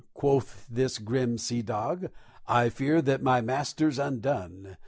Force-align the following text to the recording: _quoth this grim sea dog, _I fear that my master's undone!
_quoth 0.15 0.67
this 0.67 0.97
grim 0.97 1.37
sea 1.37 1.61
dog, 1.61 2.07
_I 2.49 2.71
fear 2.71 3.03
that 3.03 3.21
my 3.21 3.39
master's 3.39 3.99
undone! 3.99 4.77